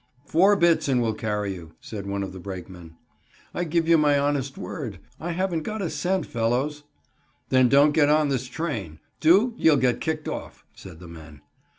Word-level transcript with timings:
"Four 0.25 0.55
bits, 0.55 0.87
and 0.87 0.99
we'll 0.99 1.13
carry 1.13 1.53
you," 1.53 1.73
said 1.79 2.07
one 2.07 2.23
of 2.23 2.33
the 2.33 2.39
brakemen. 2.39 2.95
"I 3.53 3.65
give 3.65 3.87
you 3.87 3.99
my 3.99 4.17
honest 4.17 4.57
word, 4.57 4.97
I 5.19 5.33
haven't 5.33 5.61
got 5.61 5.83
a 5.83 5.91
cent, 5.91 6.25
fellows." 6.25 6.81
"Then 7.49 7.69
don't 7.69 7.91
get 7.91 8.09
on 8.09 8.29
this 8.29 8.47
train. 8.47 8.97
Do, 9.19 9.53
you'll 9.57 9.77
get 9.77 10.01
kicked 10.01 10.27
off," 10.27 10.65
said 10.73 11.01
the 11.01 11.07
men. 11.07 11.41